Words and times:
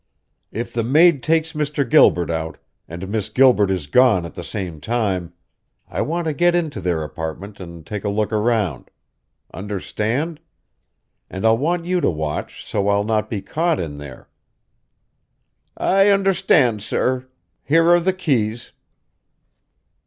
"If 0.51 0.73
the 0.73 0.83
maid 0.83 1.21
takes 1.21 1.53
Mr. 1.53 1.87
Gilbert 1.87 2.31
out, 2.31 2.57
and 2.87 3.07
Miss 3.07 3.29
Gilbert 3.29 3.69
is 3.69 3.85
gone 3.85 4.25
at 4.25 4.33
the 4.33 4.43
same 4.43 4.79
time, 4.81 5.31
I 5.87 6.01
want 6.01 6.25
to 6.25 6.33
get 6.33 6.55
into 6.55 6.81
their 6.81 7.03
apartment 7.03 7.59
and 7.59 7.85
take 7.85 8.03
a 8.03 8.09
look 8.09 8.33
around. 8.33 8.89
Understand? 9.53 10.39
And 11.29 11.45
I'll 11.45 11.59
want 11.59 11.85
you 11.85 12.01
to 12.01 12.09
watch, 12.09 12.65
so 12.65 12.87
I'll 12.87 13.03
not 13.03 13.29
be 13.29 13.43
caught 13.43 13.79
in 13.79 13.99
there." 13.99 14.27
"I 15.77 16.09
understand, 16.09 16.81
sir. 16.81 17.27
Here 17.63 17.87
are 17.87 17.99
the 17.99 18.11
keys." 18.11 18.71